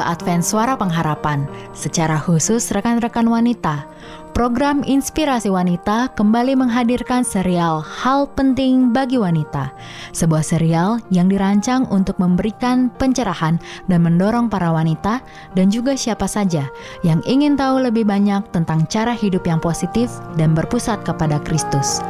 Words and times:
Radio 0.00 0.16
Advent 0.16 0.40
Suara 0.40 0.80
Pengharapan, 0.80 1.44
secara 1.76 2.16
khusus 2.16 2.72
rekan-rekan 2.72 3.28
wanita, 3.28 3.84
program 4.32 4.80
Inspirasi 4.80 5.52
Wanita 5.52 6.08
kembali 6.16 6.56
menghadirkan 6.56 7.20
serial 7.20 7.84
Hal 7.84 8.24
Penting 8.32 8.96
Bagi 8.96 9.20
Wanita, 9.20 9.68
sebuah 10.16 10.40
serial 10.40 11.04
yang 11.12 11.28
dirancang 11.28 11.84
untuk 11.92 12.16
memberikan 12.16 12.88
pencerahan 12.96 13.60
dan 13.92 14.00
mendorong 14.00 14.48
para 14.48 14.72
wanita 14.72 15.20
dan 15.52 15.68
juga 15.68 15.92
siapa 15.92 16.24
saja 16.24 16.64
yang 17.04 17.20
ingin 17.28 17.60
tahu 17.60 17.84
lebih 17.84 18.08
banyak 18.08 18.40
tentang 18.56 18.88
cara 18.88 19.12
hidup 19.12 19.44
yang 19.44 19.60
positif 19.60 20.08
dan 20.40 20.56
berpusat 20.56 21.04
kepada 21.04 21.36
Kristus. 21.44 22.00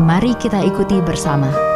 Mari 0.00 0.32
kita 0.40 0.64
ikuti 0.64 0.96
bersama. 1.04 1.73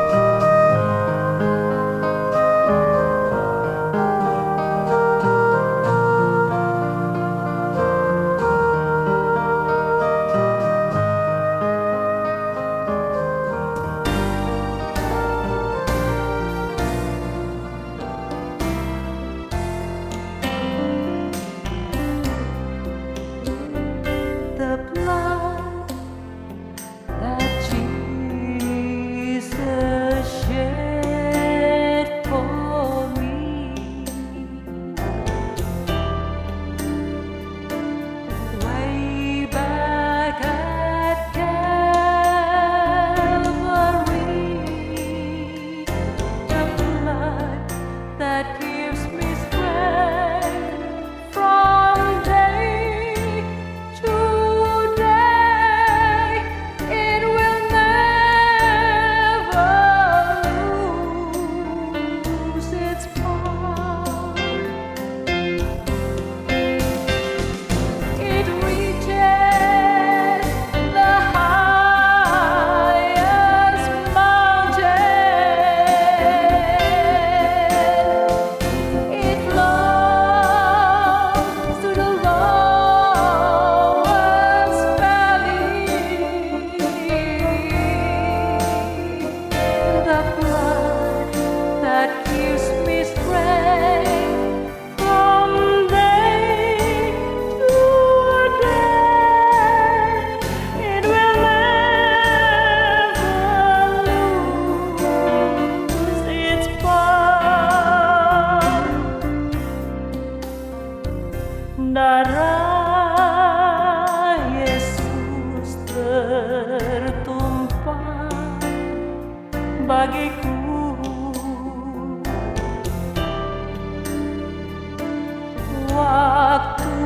waktu 125.99 126.98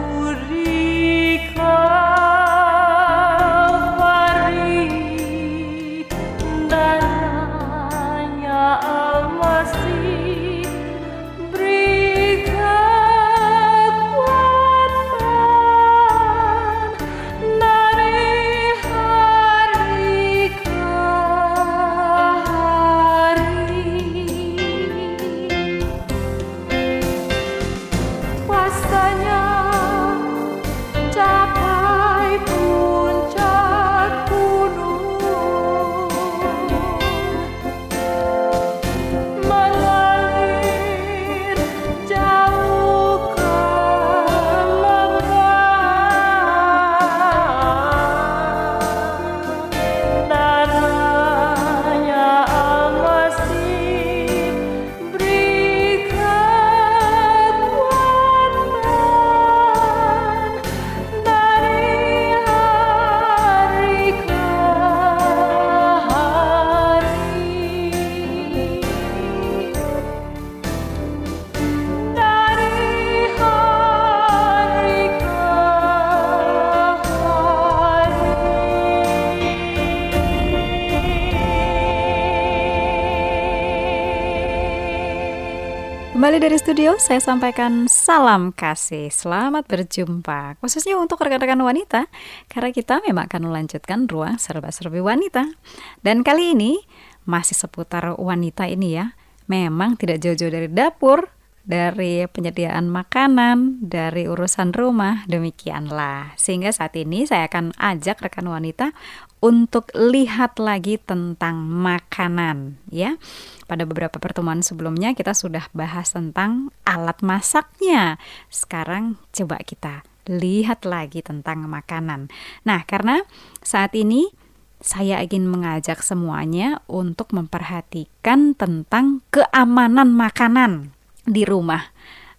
studio, 86.73 86.97
saya 86.97 87.21
sampaikan 87.21 87.85
salam 87.85 88.49
kasih. 88.49 89.13
Selamat 89.13 89.69
berjumpa, 89.69 90.57
khususnya 90.57 90.97
untuk 90.97 91.21
rekan-rekan 91.21 91.61
wanita, 91.61 92.09
karena 92.49 92.73
kita 92.73 93.05
memang 93.05 93.29
akan 93.29 93.53
melanjutkan 93.53 94.09
ruang 94.09 94.41
serba-serbi 94.41 95.05
wanita. 95.05 95.53
Dan 96.01 96.25
kali 96.25 96.57
ini 96.57 96.81
masih 97.29 97.61
seputar 97.61 98.17
wanita 98.17 98.65
ini 98.73 98.97
ya. 98.97 99.13
Memang 99.53 100.01
tidak 100.01 100.25
jauh-jauh 100.25 100.49
dari 100.49 100.73
dapur, 100.73 101.29
dari 101.61 102.25
penyediaan 102.25 102.89
makanan, 102.89 103.85
dari 103.85 104.25
urusan 104.25 104.73
rumah, 104.73 105.29
demikianlah. 105.29 106.33
Sehingga 106.41 106.73
saat 106.73 106.97
ini 106.97 107.29
saya 107.29 107.53
akan 107.53 107.77
ajak 107.77 108.25
rekan 108.25 108.49
wanita 108.49 108.97
untuk 109.43 109.91
lihat 109.93 110.63
lagi 110.63 111.03
tentang 111.03 111.67
makanan 111.67 112.79
ya. 112.89 113.19
Pada 113.67 113.83
beberapa 113.83 114.23
pertemuan 114.23 114.63
sebelumnya 114.63 115.19
kita 115.19 115.35
sudah 115.35 115.67
bahas 115.75 116.15
tentang 116.15 116.71
alat 116.87 117.19
masaknya. 117.21 118.23
Sekarang 118.49 119.19
coba 119.35 119.59
kita 119.61 120.07
lihat 120.31 120.87
lagi 120.87 121.21
tentang 121.27 121.67
makanan. 121.67 122.31
Nah, 122.63 122.87
karena 122.87 123.27
saat 123.59 123.99
ini 123.99 124.31
saya 124.79 125.19
ingin 125.23 125.51
mengajak 125.51 126.03
semuanya 126.03 126.79
untuk 126.87 127.35
memperhatikan 127.35 128.55
tentang 128.55 129.27
keamanan 129.35 130.15
makanan 130.15 130.95
di 131.27 131.43
rumah. 131.43 131.91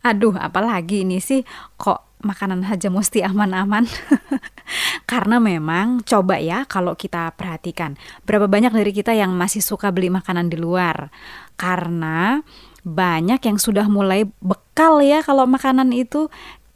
Aduh, 0.03 0.35
apalagi 0.35 1.07
ini 1.07 1.23
sih 1.23 1.47
kok 1.79 2.12
makanan 2.23 2.65
aja 2.65 2.87
mesti 2.89 3.21
aman-aman. 3.21 3.85
Karena 5.11 5.37
memang 5.37 6.01
coba 6.07 6.39
ya 6.39 6.65
kalau 6.65 6.95
kita 6.95 7.29
perhatikan 7.35 7.99
berapa 8.23 8.47
banyak 8.47 8.73
dari 8.73 8.91
kita 8.95 9.11
yang 9.13 9.35
masih 9.35 9.59
suka 9.59 9.91
beli 9.91 10.09
makanan 10.09 10.49
di 10.49 10.57
luar. 10.57 11.11
Karena 11.59 12.41
banyak 12.83 13.39
yang 13.43 13.57
sudah 13.59 13.87
mulai 13.87 14.27
bekal 14.43 14.99
ya 14.99 15.23
kalau 15.23 15.47
makanan 15.47 15.95
itu 15.95 16.27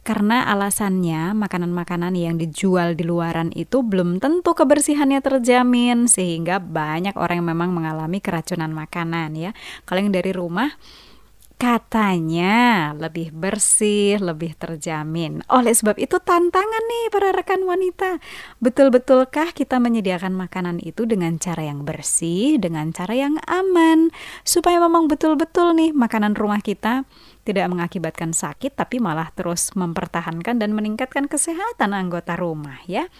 karena 0.08 0.48
alasannya 0.48 1.36
makanan-makanan 1.36 2.16
yang 2.16 2.40
dijual 2.40 2.96
di 2.96 3.04
luaran 3.04 3.52
itu 3.52 3.84
belum 3.84 4.24
tentu 4.24 4.56
kebersihannya 4.56 5.20
terjamin 5.20 6.08
sehingga 6.08 6.64
banyak 6.64 7.12
orang 7.12 7.44
yang 7.44 7.52
memang 7.52 7.76
mengalami 7.76 8.16
keracunan 8.24 8.72
makanan 8.72 9.36
ya. 9.36 9.52
Kalau 9.84 10.00
yang 10.00 10.08
dari 10.08 10.32
rumah 10.32 10.72
katanya 11.58 12.94
lebih 12.94 13.34
bersih, 13.34 14.22
lebih 14.22 14.54
terjamin. 14.54 15.42
Oleh 15.50 15.74
sebab 15.74 15.98
itu 15.98 16.22
tantangan 16.22 16.82
nih 16.86 17.04
para 17.10 17.34
rekan 17.34 17.66
wanita. 17.66 18.22
Betul-betulkah 18.62 19.50
kita 19.50 19.82
menyediakan 19.82 20.38
makanan 20.38 20.78
itu 20.78 21.02
dengan 21.02 21.34
cara 21.42 21.66
yang 21.66 21.82
bersih, 21.82 22.62
dengan 22.62 22.94
cara 22.94 23.18
yang 23.18 23.34
aman 23.50 24.14
supaya 24.46 24.78
memang 24.78 25.10
betul-betul 25.10 25.74
nih 25.74 25.90
makanan 25.90 26.38
rumah 26.38 26.62
kita 26.62 27.02
tidak 27.42 27.66
mengakibatkan 27.72 28.36
sakit 28.36 28.76
tapi 28.78 29.02
malah 29.02 29.34
terus 29.34 29.74
mempertahankan 29.74 30.62
dan 30.62 30.70
meningkatkan 30.76 31.26
kesehatan 31.26 31.90
anggota 31.90 32.38
rumah 32.38 32.78
ya. 32.86 33.10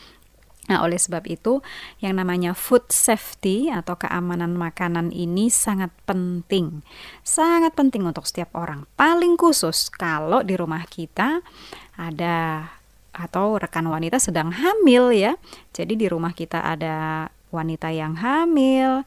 Nah, 0.69 0.85
oleh 0.85 1.01
sebab 1.01 1.25
itu, 1.25 1.65
yang 2.05 2.21
namanya 2.21 2.53
food 2.53 2.85
safety 2.93 3.73
atau 3.73 3.97
keamanan 3.97 4.53
makanan 4.53 5.11
ini 5.17 5.49
sangat 5.49 5.89
penting. 6.05 6.85
Sangat 7.25 7.73
penting 7.73 8.05
untuk 8.05 8.29
setiap 8.29 8.53
orang. 8.53 8.85
Paling 8.95 9.41
khusus 9.41 9.89
kalau 9.89 10.45
di 10.45 10.55
rumah 10.61 10.85
kita 10.85 11.41
ada 11.97 12.69
atau 13.19 13.59
rekan 13.59 13.89
wanita 13.89 14.21
sedang 14.23 14.55
hamil 14.55 15.11
ya. 15.11 15.35
Jadi 15.75 15.99
di 15.99 16.07
rumah 16.07 16.37
kita 16.37 16.63
ada 16.63 17.27
wanita 17.51 17.89
yang 17.91 18.15
hamil, 18.21 19.03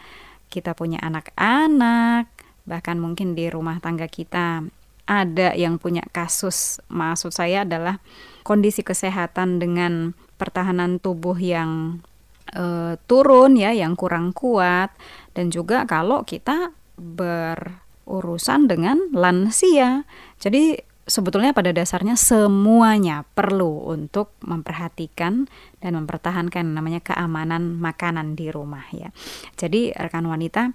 kita 0.51 0.73
punya 0.75 0.99
anak-anak, 0.99 2.27
bahkan 2.65 2.97
mungkin 2.97 3.37
di 3.37 3.47
rumah 3.47 3.79
tangga 3.79 4.09
kita 4.09 4.65
ada 5.07 5.55
yang 5.55 5.79
punya 5.79 6.03
kasus. 6.11 6.83
Maksud 6.91 7.31
saya 7.31 7.63
adalah 7.63 8.03
kondisi 8.43 8.83
kesehatan 8.83 9.59
dengan 9.59 10.17
pertahanan 10.41 10.97
tubuh 10.97 11.37
yang 11.37 12.01
e, 12.49 12.97
turun 13.05 13.53
ya, 13.53 13.69
yang 13.69 13.93
kurang 13.93 14.33
kuat 14.33 14.89
dan 15.37 15.53
juga 15.53 15.85
kalau 15.85 16.25
kita 16.25 16.73
berurusan 16.97 18.65
dengan 18.65 18.97
lansia. 19.13 20.09
Jadi 20.41 20.81
sebetulnya 21.05 21.53
pada 21.53 21.69
dasarnya 21.69 22.17
semuanya 22.17 23.21
perlu 23.37 23.85
untuk 23.93 24.33
memperhatikan 24.41 25.45
dan 25.77 25.91
mempertahankan 26.01 26.73
namanya 26.73 27.05
keamanan 27.05 27.77
makanan 27.77 28.33
di 28.33 28.49
rumah 28.49 28.89
ya. 28.89 29.13
Jadi 29.61 29.93
rekan 29.93 30.25
wanita, 30.25 30.73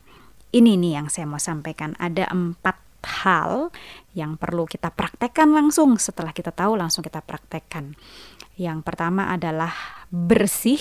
ini 0.54 0.78
nih 0.78 1.02
yang 1.02 1.06
saya 1.10 1.26
mau 1.26 1.42
sampaikan 1.42 1.98
ada 1.98 2.30
empat 2.30 2.86
hal 3.06 3.70
yang 4.18 4.34
perlu 4.34 4.66
kita 4.66 4.90
praktekkan 4.90 5.54
langsung 5.54 5.94
setelah 5.96 6.34
kita 6.34 6.50
tahu 6.50 6.74
langsung 6.74 7.06
kita 7.06 7.22
praktekkan. 7.22 7.94
Yang 8.56 8.88
pertama 8.88 9.28
adalah 9.28 9.72
bersih, 10.08 10.80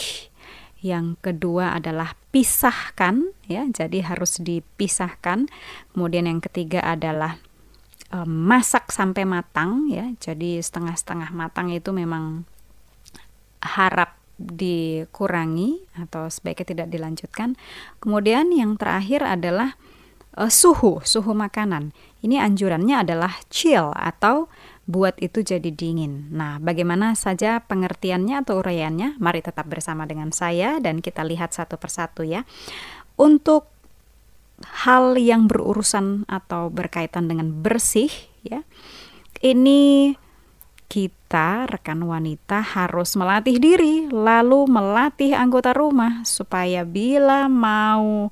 yang 0.80 1.20
kedua 1.20 1.76
adalah 1.76 2.16
pisahkan 2.32 3.36
ya, 3.52 3.68
jadi 3.68 4.08
harus 4.08 4.40
dipisahkan. 4.40 5.52
Kemudian 5.92 6.28
yang 6.28 6.40
ketiga 6.40 6.80
adalah 6.84 7.36
e, 8.12 8.18
masak 8.24 8.96
sampai 8.96 9.28
matang 9.28 9.92
ya. 9.92 10.08
Jadi 10.16 10.64
setengah-setengah 10.64 11.36
matang 11.36 11.68
itu 11.72 11.92
memang 11.92 12.48
harap 13.60 14.16
dikurangi 14.36 15.88
atau 15.96 16.28
sebaiknya 16.28 16.68
tidak 16.76 16.88
dilanjutkan. 16.92 17.56
Kemudian 18.04 18.52
yang 18.52 18.76
terakhir 18.76 19.24
adalah 19.24 19.80
uh, 20.36 20.52
suhu, 20.52 21.00
suhu 21.04 21.32
makanan. 21.32 21.96
Ini 22.22 22.44
anjurannya 22.44 23.06
adalah 23.08 23.40
chill 23.48 23.96
atau 23.96 24.52
buat 24.86 25.18
itu 25.18 25.42
jadi 25.42 25.74
dingin. 25.74 26.30
Nah, 26.30 26.62
bagaimana 26.62 27.18
saja 27.18 27.62
pengertiannya 27.66 28.46
atau 28.46 28.62
uraiannya? 28.62 29.18
Mari 29.18 29.42
tetap 29.42 29.66
bersama 29.66 30.06
dengan 30.06 30.30
saya 30.30 30.78
dan 30.78 31.02
kita 31.02 31.26
lihat 31.26 31.58
satu 31.58 31.82
persatu 31.82 32.22
ya. 32.22 32.46
Untuk 33.18 33.66
hal 34.86 35.20
yang 35.20 35.52
berurusan 35.52 36.24
atau 36.30 36.72
berkaitan 36.72 37.28
dengan 37.28 37.52
bersih 37.52 38.14
ya. 38.46 38.64
Ini 39.42 40.16
kita 40.86 41.68
rekan 41.68 42.06
wanita 42.06 42.62
harus 42.62 43.18
melatih 43.18 43.58
diri 43.58 44.08
lalu 44.08 44.70
melatih 44.70 45.34
anggota 45.34 45.74
rumah 45.74 46.24
supaya 46.24 46.86
bila 46.86 47.50
mau 47.50 48.30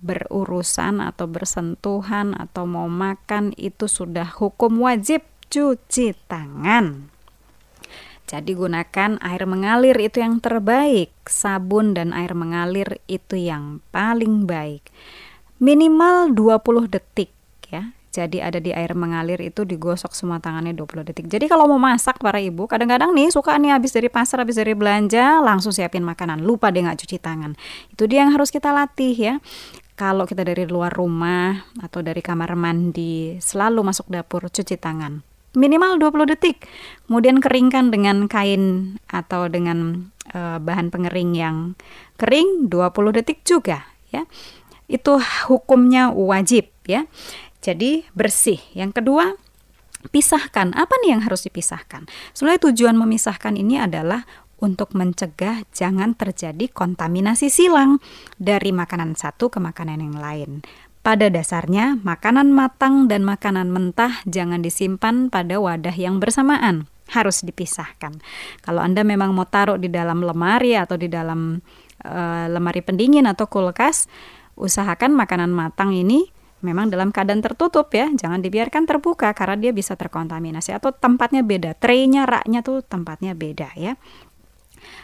berurusan 0.00 1.04
atau 1.04 1.28
bersentuhan 1.28 2.32
atau 2.32 2.64
mau 2.64 2.88
makan 2.88 3.52
itu 3.60 3.84
sudah 3.84 4.32
hukum 4.32 4.80
wajib 4.80 5.20
cuci 5.50 6.14
tangan. 6.30 7.10
Jadi 8.30 8.54
gunakan 8.54 9.18
air 9.18 9.42
mengalir 9.42 9.98
itu 9.98 10.22
yang 10.22 10.38
terbaik, 10.38 11.10
sabun 11.26 11.98
dan 11.98 12.14
air 12.14 12.30
mengalir 12.30 13.02
itu 13.10 13.34
yang 13.34 13.82
paling 13.90 14.46
baik. 14.46 14.86
Minimal 15.58 16.30
20 16.38 16.86
detik 16.86 17.34
ya. 17.66 17.90
Jadi 18.14 18.38
ada 18.38 18.62
di 18.62 18.70
air 18.70 18.94
mengalir 18.94 19.38
itu 19.42 19.66
digosok 19.66 20.14
semua 20.14 20.38
tangannya 20.38 20.74
20 20.78 21.10
detik. 21.10 21.26
Jadi 21.26 21.50
kalau 21.50 21.66
mau 21.66 21.78
masak 21.78 22.22
para 22.22 22.38
ibu, 22.38 22.70
kadang-kadang 22.70 23.10
nih 23.14 23.34
suka 23.34 23.54
nih 23.58 23.74
habis 23.74 23.90
dari 23.90 24.06
pasar, 24.06 24.46
habis 24.46 24.58
dari 24.58 24.78
belanja, 24.78 25.42
langsung 25.42 25.74
siapin 25.74 26.06
makanan. 26.06 26.42
Lupa 26.42 26.70
deh 26.70 26.86
nggak 26.86 27.02
cuci 27.02 27.18
tangan. 27.18 27.58
Itu 27.90 28.06
dia 28.06 28.22
yang 28.22 28.34
harus 28.34 28.54
kita 28.54 28.70
latih 28.70 29.14
ya 29.14 29.34
kalau 29.98 30.24
kita 30.24 30.46
dari 30.48 30.64
luar 30.64 30.94
rumah 30.94 31.66
atau 31.76 32.00
dari 32.00 32.24
kamar 32.24 32.56
mandi 32.56 33.36
selalu 33.36 33.84
masuk 33.84 34.08
dapur 34.08 34.48
cuci 34.48 34.80
tangan 34.80 35.29
minimal 35.54 35.98
20 35.98 36.32
detik. 36.36 36.66
Kemudian 37.06 37.42
keringkan 37.42 37.90
dengan 37.90 38.30
kain 38.30 38.96
atau 39.10 39.50
dengan 39.50 40.10
uh, 40.30 40.58
bahan 40.62 40.94
pengering 40.94 41.34
yang 41.34 41.56
kering 42.20 42.70
20 42.70 43.16
detik 43.16 43.42
juga 43.42 43.86
ya. 44.14 44.26
Itu 44.90 45.22
hukumnya 45.50 46.10
wajib 46.10 46.70
ya. 46.86 47.06
Jadi 47.60 48.08
bersih. 48.14 48.58
Yang 48.74 49.02
kedua 49.02 49.34
pisahkan. 50.08 50.72
Apa 50.72 50.94
nih 51.04 51.18
yang 51.18 51.22
harus 51.26 51.44
dipisahkan? 51.44 52.08
Sebenarnya 52.32 52.72
tujuan 52.72 52.96
memisahkan 52.96 53.54
ini 53.54 53.76
adalah 53.76 54.24
untuk 54.60 54.92
mencegah 54.92 55.64
jangan 55.72 56.12
terjadi 56.12 56.68
kontaminasi 56.68 57.48
silang 57.48 57.98
dari 58.36 58.72
makanan 58.76 59.16
satu 59.16 59.48
ke 59.48 59.58
makanan 59.60 60.04
yang 60.04 60.16
lain. 60.20 60.50
Pada 61.00 61.32
dasarnya, 61.32 61.96
makanan 62.04 62.52
matang 62.52 63.08
dan 63.08 63.24
makanan 63.24 63.72
mentah 63.72 64.20
jangan 64.28 64.60
disimpan 64.60 65.32
pada 65.32 65.56
wadah 65.56 65.96
yang 65.96 66.20
bersamaan, 66.20 66.92
harus 67.08 67.40
dipisahkan. 67.40 68.20
Kalau 68.60 68.84
Anda 68.84 69.00
memang 69.00 69.32
mau 69.32 69.48
taruh 69.48 69.80
di 69.80 69.88
dalam 69.88 70.20
lemari 70.20 70.76
atau 70.76 71.00
di 71.00 71.08
dalam 71.08 71.56
uh, 72.04 72.46
lemari 72.52 72.84
pendingin 72.84 73.24
atau 73.24 73.48
kulkas, 73.48 74.12
usahakan 74.60 75.16
makanan 75.16 75.48
matang 75.48 75.96
ini 75.96 76.28
memang 76.60 76.92
dalam 76.92 77.08
keadaan 77.08 77.40
tertutup 77.40 77.88
ya, 77.96 78.12
jangan 78.12 78.44
dibiarkan 78.44 78.84
terbuka 78.84 79.32
karena 79.32 79.56
dia 79.56 79.72
bisa 79.72 79.96
terkontaminasi 79.96 80.76
atau 80.76 80.92
tempatnya 80.92 81.40
beda, 81.40 81.72
traynya, 81.80 82.28
raknya 82.28 82.60
tuh 82.60 82.84
tempatnya 82.84 83.32
beda 83.32 83.72
ya. 83.72 83.96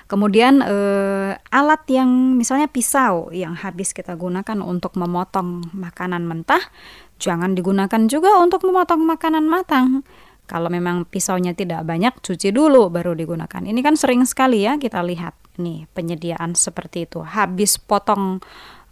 Kemudian 0.07 0.63
eh, 0.63 1.33
alat 1.51 1.83
yang 1.91 2.37
misalnya 2.39 2.71
pisau 2.71 3.33
yang 3.35 3.55
habis 3.59 3.91
kita 3.91 4.15
gunakan 4.15 4.63
untuk 4.63 4.95
memotong 4.95 5.75
makanan 5.75 6.25
mentah, 6.25 6.63
jangan 7.19 7.57
digunakan 7.57 8.03
juga 8.07 8.39
untuk 8.39 8.65
memotong 8.65 9.03
makanan 9.03 9.45
matang. 9.49 10.07
Kalau 10.47 10.71
memang 10.71 11.03
pisaunya 11.11 11.59
tidak 11.59 11.83
banyak, 11.83 12.23
cuci 12.23 12.55
dulu 12.55 12.87
baru 12.87 13.19
digunakan. 13.19 13.67
Ini 13.67 13.83
kan 13.83 13.99
sering 13.99 14.23
sekali 14.23 14.63
ya 14.63 14.79
kita 14.79 15.03
lihat 15.03 15.35
nih 15.59 15.91
penyediaan 15.91 16.55
seperti 16.55 17.11
itu. 17.11 17.19
Habis 17.27 17.83
potong 17.83 18.39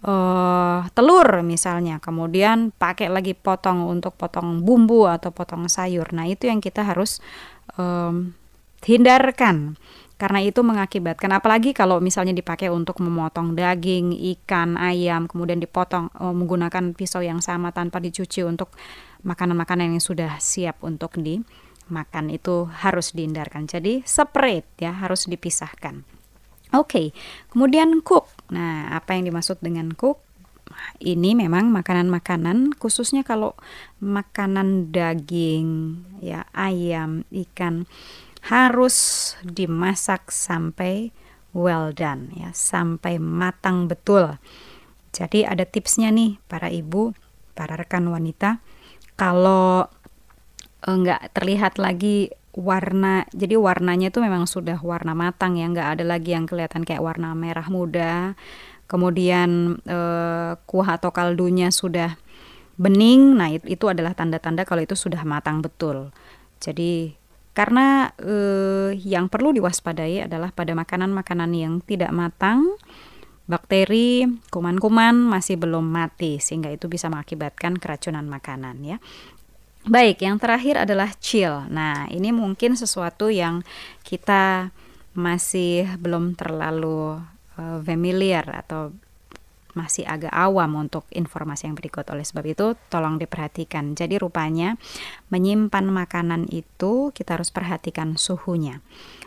uh, 0.02 0.82
telur 0.98 1.46
misalnya, 1.46 2.02
kemudian 2.02 2.74
pakai 2.74 3.06
lagi 3.06 3.38
potong 3.38 3.86
untuk 3.86 4.18
potong 4.18 4.66
bumbu 4.66 5.06
atau 5.06 5.30
potong 5.30 5.70
sayur. 5.70 6.10
Nah 6.10 6.26
itu 6.26 6.50
yang 6.50 6.58
kita 6.58 6.82
harus 6.82 7.22
um, 7.78 8.34
hindarkan 8.82 9.78
karena 10.14 10.38
itu 10.46 10.62
mengakibatkan 10.62 11.26
apalagi 11.34 11.74
kalau 11.74 11.98
misalnya 11.98 12.30
dipakai 12.30 12.70
untuk 12.70 13.02
memotong 13.02 13.58
daging, 13.58 14.14
ikan, 14.38 14.78
ayam, 14.78 15.26
kemudian 15.26 15.58
dipotong 15.58 16.06
uh, 16.22 16.30
menggunakan 16.30 16.94
pisau 16.94 17.18
yang 17.18 17.42
sama 17.42 17.74
tanpa 17.74 17.98
dicuci 17.98 18.46
untuk 18.46 18.70
makanan-makanan 19.26 19.98
yang 19.98 20.04
sudah 20.04 20.38
siap 20.38 20.78
untuk 20.86 21.18
dimakan 21.18 22.30
itu 22.30 22.70
harus 22.70 23.10
dihindarkan. 23.10 23.66
Jadi 23.66 24.06
separate 24.06 24.70
ya, 24.78 24.94
harus 24.94 25.26
dipisahkan. 25.26 26.06
Oke, 26.74 26.78
okay. 26.78 27.06
kemudian 27.50 27.98
cook. 28.06 28.30
Nah, 28.54 28.94
apa 28.94 29.18
yang 29.18 29.26
dimaksud 29.26 29.58
dengan 29.62 29.90
cook? 29.98 30.22
Ini 30.98 31.36
memang 31.36 31.68
makanan-makanan 31.74 32.80
khususnya 32.80 33.20
kalau 33.20 33.52
makanan 34.00 34.90
daging, 34.90 36.00
ya 36.24 36.48
ayam, 36.56 37.28
ikan 37.30 37.84
harus 38.44 38.96
dimasak 39.40 40.28
sampai 40.28 41.10
well 41.56 41.94
done 41.94 42.28
ya, 42.36 42.50
sampai 42.52 43.16
matang 43.16 43.88
betul. 43.88 44.36
Jadi 45.14 45.46
ada 45.46 45.62
tipsnya 45.62 46.10
nih 46.10 46.36
para 46.50 46.68
ibu, 46.68 47.14
para 47.54 47.78
rekan 47.78 48.10
wanita. 48.10 48.58
Kalau 49.14 49.88
enggak 50.84 51.32
terlihat 51.32 51.80
lagi 51.80 52.34
warna 52.54 53.26
jadi 53.34 53.58
warnanya 53.58 54.14
itu 54.14 54.22
memang 54.22 54.46
sudah 54.46 54.78
warna 54.78 55.12
matang 55.12 55.58
ya 55.58 55.66
nggak 55.66 55.98
ada 55.98 56.04
lagi 56.06 56.38
yang 56.38 56.46
kelihatan 56.46 56.86
kayak 56.86 57.02
warna 57.02 57.34
merah 57.34 57.66
muda 57.66 58.38
kemudian 58.86 59.82
eh, 59.82 60.54
kuah 60.62 60.88
atau 60.94 61.10
kaldunya 61.10 61.74
sudah 61.74 62.14
bening 62.78 63.34
nah 63.34 63.50
itu 63.50 63.90
adalah 63.90 64.14
tanda-tanda 64.14 64.62
kalau 64.62 64.86
itu 64.86 64.94
sudah 64.94 65.26
matang 65.26 65.62
betul 65.66 66.14
jadi 66.62 67.18
karena 67.54 68.10
eh, 68.18 68.98
yang 68.98 69.30
perlu 69.30 69.54
diwaspadai 69.54 70.26
adalah 70.26 70.50
pada 70.50 70.74
makanan-makanan 70.74 71.50
yang 71.54 71.74
tidak 71.86 72.10
matang, 72.10 72.74
bakteri, 73.46 74.26
kuman-kuman 74.50 75.14
masih 75.14 75.54
belum 75.54 75.86
mati 75.86 76.42
sehingga 76.42 76.74
itu 76.74 76.90
bisa 76.90 77.06
mengakibatkan 77.06 77.78
keracunan 77.78 78.26
makanan 78.26 78.82
ya. 78.82 78.98
Baik, 79.84 80.24
yang 80.24 80.40
terakhir 80.40 80.80
adalah 80.80 81.12
chill. 81.20 81.68
Nah, 81.68 82.08
ini 82.08 82.32
mungkin 82.32 82.72
sesuatu 82.72 83.28
yang 83.28 83.60
kita 84.00 84.72
masih 85.12 85.86
belum 86.00 86.34
terlalu 86.34 87.20
uh, 87.60 87.78
familiar 87.84 88.48
atau 88.48 88.96
masih 89.74 90.06
agak 90.08 90.32
awam 90.32 90.78
untuk 90.78 91.04
informasi 91.12 91.68
yang 91.68 91.76
berikut. 91.78 92.06
Oleh 92.10 92.26
sebab 92.26 92.46
itu, 92.46 92.78
tolong 92.88 93.18
diperhatikan. 93.20 93.94
Jadi 93.94 94.18
rupanya 94.18 94.80
menyimpan 95.28 95.86
makanan 95.90 96.50
itu 96.50 97.10
kita 97.12 97.36
harus 97.38 97.50
perhatikan 97.50 98.16
suhunya. 98.18 98.80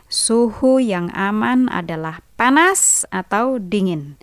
Suhu 0.08 0.80
yang 0.80 1.12
aman 1.12 1.68
adalah 1.68 2.24
panas 2.39 3.04
atau 3.12 3.60
dingin. 3.60 4.16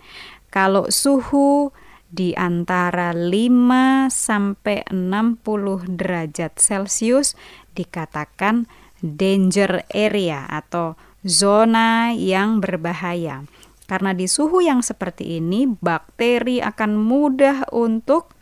Kalau 0.49 0.89
suhu 0.89 1.69
di 2.09 2.31
antara 2.33 3.11
5 3.11 4.07
sampai 4.07 4.87
60 4.87 5.99
derajat 5.99 6.55
Celcius 6.55 7.35
dikatakan 7.75 8.65
danger 9.03 9.83
area 9.91 10.47
atau 10.47 10.95
zona 11.27 12.15
yang 12.15 12.63
berbahaya. 12.63 13.43
Karena 13.85 14.17
di 14.17 14.25
suhu 14.25 14.65
yang 14.65 14.81
seperti 14.81 15.37
ini, 15.37 15.69
bakteri 15.69 16.57
akan 16.61 16.97
mudah 16.97 17.69
untuk 17.69 18.33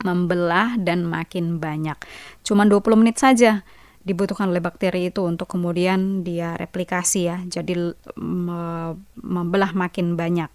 membelah 0.00 0.80
dan 0.80 1.04
makin 1.04 1.60
banyak. 1.60 2.00
Cuma 2.40 2.64
20 2.64 2.96
menit 2.96 3.20
saja 3.20 3.60
dibutuhkan 4.00 4.48
oleh 4.48 4.64
bakteri 4.64 5.12
itu 5.12 5.20
untuk 5.20 5.52
kemudian 5.52 6.24
dia 6.24 6.56
replikasi 6.56 7.20
ya. 7.28 7.36
Jadi 7.44 7.76
membelah 9.20 9.76
makin 9.76 10.16
banyak. 10.16 10.48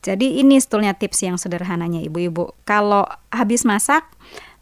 Jadi 0.00 0.40
ini 0.40 0.56
sebetulnya 0.56 0.96
tips 0.96 1.28
yang 1.28 1.36
sederhananya 1.36 2.00
ibu-ibu. 2.00 2.56
Kalau 2.64 3.04
habis 3.28 3.68
masak, 3.68 4.08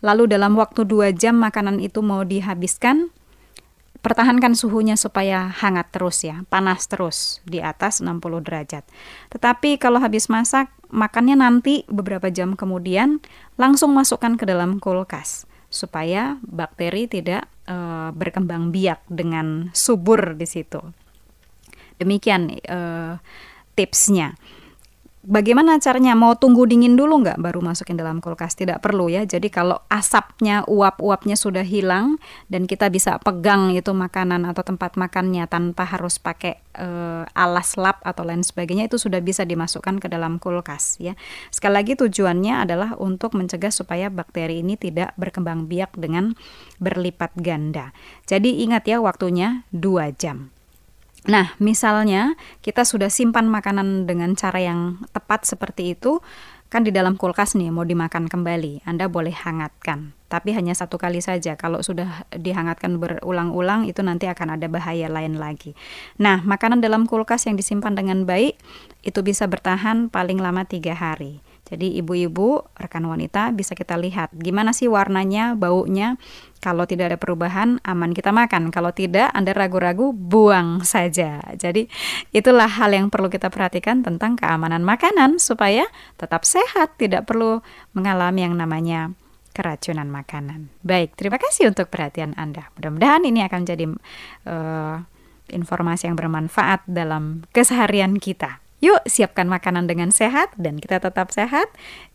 lalu 0.02 0.26
dalam 0.26 0.58
waktu 0.58 0.82
2 0.82 1.14
jam 1.14 1.38
makanan 1.38 1.78
itu 1.78 2.02
mau 2.02 2.26
dihabiskan, 2.26 3.14
pertahankan 4.00 4.54
suhunya 4.54 4.94
supaya 4.94 5.50
hangat 5.50 5.90
terus 5.90 6.22
ya, 6.22 6.46
panas 6.46 6.86
terus 6.86 7.42
di 7.44 7.58
atas 7.58 8.00
60 8.00 8.22
derajat. 8.46 8.86
Tetapi 9.34 9.76
kalau 9.76 9.98
habis 9.98 10.30
masak, 10.30 10.70
makannya 10.88 11.36
nanti 11.38 11.84
beberapa 11.90 12.32
jam 12.32 12.54
kemudian 12.54 13.20
langsung 13.60 13.92
masukkan 13.92 14.38
ke 14.38 14.48
dalam 14.48 14.78
kulkas 14.80 15.44
supaya 15.68 16.40
bakteri 16.40 17.04
tidak 17.04 17.44
e, 17.68 17.76
berkembang 18.16 18.72
biak 18.72 19.04
dengan 19.10 19.68
subur 19.76 20.32
di 20.32 20.48
situ. 20.48 20.80
Demikian 22.00 22.56
e, 22.56 22.78
tipsnya. 23.76 24.32
Bagaimana 25.28 25.76
caranya? 25.76 26.16
Mau 26.16 26.40
tunggu 26.40 26.64
dingin 26.64 26.96
dulu 26.96 27.20
nggak 27.20 27.36
baru 27.36 27.60
masukin 27.60 28.00
dalam 28.00 28.24
kulkas? 28.24 28.56
Tidak 28.56 28.80
perlu 28.80 29.12
ya. 29.12 29.28
Jadi 29.28 29.52
kalau 29.52 29.76
asapnya, 29.92 30.64
uap-uapnya 30.64 31.36
sudah 31.36 31.68
hilang 31.68 32.16
dan 32.48 32.64
kita 32.64 32.88
bisa 32.88 33.20
pegang 33.20 33.76
itu 33.76 33.92
makanan 33.92 34.48
atau 34.48 34.64
tempat 34.64 34.96
makannya 34.96 35.44
tanpa 35.44 35.84
harus 35.84 36.16
pakai 36.16 36.64
uh, 36.80 37.28
alas 37.36 37.76
lap 37.76 38.00
atau 38.08 38.24
lain 38.24 38.40
sebagainya 38.40 38.88
itu 38.88 38.96
sudah 38.96 39.20
bisa 39.20 39.44
dimasukkan 39.44 40.00
ke 40.00 40.08
dalam 40.08 40.40
kulkas 40.40 40.96
ya. 40.96 41.12
Sekali 41.52 41.76
lagi 41.76 41.92
tujuannya 42.00 42.64
adalah 42.64 42.96
untuk 42.96 43.36
mencegah 43.36 43.68
supaya 43.68 44.08
bakteri 44.08 44.64
ini 44.64 44.80
tidak 44.80 45.12
berkembang 45.20 45.68
biak 45.68 45.92
dengan 46.00 46.40
berlipat 46.80 47.36
ganda. 47.36 47.92
Jadi 48.24 48.64
ingat 48.64 48.88
ya 48.88 49.04
waktunya 49.04 49.68
2 49.76 50.08
jam. 50.16 50.56
Nah, 51.26 51.58
misalnya 51.58 52.38
kita 52.62 52.86
sudah 52.86 53.10
simpan 53.10 53.50
makanan 53.50 54.06
dengan 54.06 54.38
cara 54.38 54.62
yang 54.62 55.02
tepat 55.10 55.42
seperti 55.48 55.98
itu, 55.98 56.22
kan 56.68 56.84
di 56.84 56.92
dalam 56.92 57.18
kulkas 57.18 57.56
nih 57.56 57.72
mau 57.72 57.82
dimakan 57.82 58.30
kembali, 58.30 58.86
Anda 58.86 59.10
boleh 59.10 59.34
hangatkan. 59.34 60.14
Tapi 60.28 60.52
hanya 60.52 60.76
satu 60.76 61.00
kali 61.00 61.24
saja. 61.24 61.56
Kalau 61.56 61.80
sudah 61.80 62.28
dihangatkan 62.36 63.00
berulang-ulang, 63.00 63.88
itu 63.88 64.04
nanti 64.04 64.28
akan 64.28 64.60
ada 64.60 64.68
bahaya 64.68 65.08
lain 65.08 65.40
lagi. 65.40 65.72
Nah, 66.20 66.44
makanan 66.44 66.84
dalam 66.84 67.08
kulkas 67.08 67.48
yang 67.48 67.56
disimpan 67.56 67.96
dengan 67.96 68.28
baik 68.28 68.60
itu 69.00 69.20
bisa 69.24 69.48
bertahan 69.48 70.12
paling 70.12 70.36
lama 70.36 70.68
tiga 70.68 70.92
hari. 70.92 71.40
Jadi 71.68 72.00
ibu-ibu, 72.00 72.64
rekan 72.80 73.04
wanita 73.04 73.52
bisa 73.52 73.76
kita 73.76 74.00
lihat 74.00 74.32
gimana 74.32 74.72
sih 74.72 74.88
warnanya, 74.88 75.52
baunya. 75.52 76.16
Kalau 76.58 76.88
tidak 76.88 77.14
ada 77.14 77.18
perubahan, 77.20 77.78
aman 77.84 78.16
kita 78.16 78.32
makan. 78.32 78.72
Kalau 78.72 78.90
tidak, 78.90 79.30
Anda 79.36 79.52
ragu-ragu, 79.52 80.10
buang 80.16 80.82
saja. 80.82 81.44
Jadi 81.54 81.86
itulah 82.32 82.66
hal 82.66 82.96
yang 82.96 83.12
perlu 83.12 83.30
kita 83.30 83.52
perhatikan 83.52 84.00
tentang 84.02 84.34
keamanan 84.34 84.82
makanan 84.82 85.36
supaya 85.38 85.86
tetap 86.16 86.42
sehat, 86.48 86.96
tidak 86.96 87.28
perlu 87.28 87.60
mengalami 87.92 88.48
yang 88.48 88.56
namanya 88.56 89.12
keracunan 89.52 90.06
makanan. 90.06 90.70
Baik, 90.86 91.14
terima 91.18 91.36
kasih 91.36 91.70
untuk 91.70 91.90
perhatian 91.90 92.32
Anda. 92.38 92.70
Mudah-mudahan 92.78 93.26
ini 93.26 93.42
akan 93.42 93.60
jadi 93.66 93.84
uh, 94.46 95.02
informasi 95.50 96.06
yang 96.06 96.14
bermanfaat 96.14 96.86
dalam 96.86 97.42
keseharian 97.50 98.22
kita. 98.22 98.62
Yuk 98.78 99.02
siapkan 99.10 99.50
makanan 99.50 99.90
dengan 99.90 100.14
sehat 100.14 100.54
dan 100.54 100.78
kita 100.78 101.02
tetap 101.02 101.34
sehat 101.34 101.66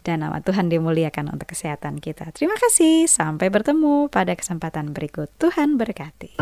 dan 0.08 0.24
nama 0.24 0.40
Tuhan 0.40 0.72
dimuliakan 0.72 1.36
untuk 1.36 1.52
kesehatan 1.52 2.00
kita. 2.00 2.32
Terima 2.32 2.56
kasih, 2.56 3.04
sampai 3.04 3.52
bertemu 3.52 4.08
pada 4.08 4.32
kesempatan 4.32 4.96
berikut. 4.96 5.28
Tuhan 5.44 5.76
berkati. 5.76 6.40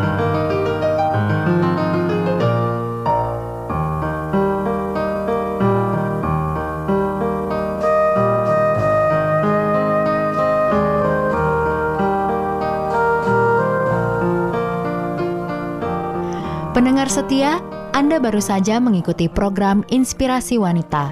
Pendengar 16.77 17.09
setia, 17.09 17.57
anda 17.91 18.23
baru 18.23 18.39
saja 18.39 18.79
mengikuti 18.79 19.27
program 19.27 19.83
Inspirasi 19.91 20.55
Wanita. 20.55 21.11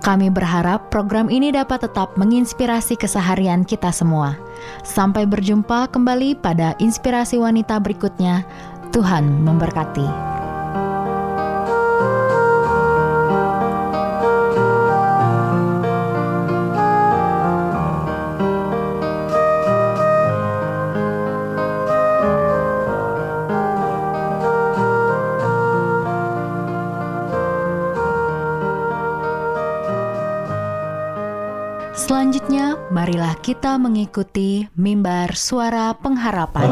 Kami 0.00 0.32
berharap 0.32 0.88
program 0.88 1.28
ini 1.28 1.52
dapat 1.52 1.84
tetap 1.84 2.16
menginspirasi 2.16 2.96
keseharian 2.96 3.64
kita 3.64 3.92
semua. 3.92 4.36
Sampai 4.84 5.28
berjumpa 5.28 5.92
kembali 5.92 6.40
pada 6.40 6.72
Inspirasi 6.80 7.36
Wanita 7.36 7.76
berikutnya. 7.76 8.40
Tuhan 8.88 9.44
memberkati. 9.44 10.23
Kita 33.44 33.76
mengikuti 33.76 34.64
mimbar 34.72 35.36
suara 35.36 35.92
pengharapan. 35.92 36.64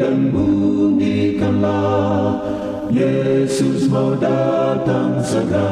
Dan 0.00 0.32
bunyikanlah, 0.32 2.40
Yesus 2.88 3.92
mau 3.92 4.16
datang 4.16 5.20
segera. 5.20 5.68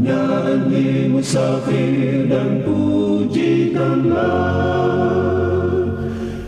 Nyanyi 0.00 1.12
musafir 1.12 2.32
dan 2.32 2.64
pujikanlah, 2.64 4.32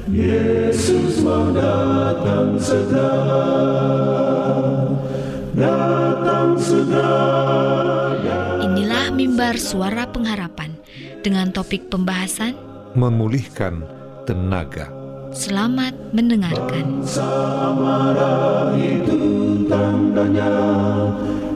Yesus 0.08 1.20
mau 1.20 1.52
datang 1.52 2.56
segera. 2.56 3.36
Datang 5.52 6.56
segera. 6.56 8.09
Mimbar 9.20 9.60
suara 9.60 10.08
pengharapan 10.08 10.72
dengan 11.20 11.52
topik 11.52 11.92
pembahasan 11.92 12.56
memulihkan 12.96 13.84
tenaga. 14.24 14.88
Selamat 15.36 15.92
mendengarkan. 16.16 17.04
Samara 17.04 18.72
itu 18.80 19.20
tandanya 19.68 20.56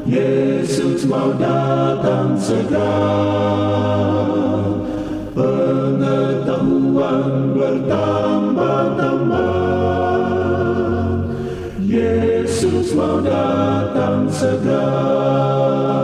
Yesus 0.04 1.08
mau 1.08 1.32
datang 1.40 2.36
segera 2.36 3.00
Pengetahuan 5.32 7.56
bertambah-tambah 7.56 9.56
Yesus 11.80 12.92
mau 12.92 13.24
datang 13.24 14.28
segera 14.28 16.03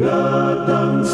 Datang 0.00 1.04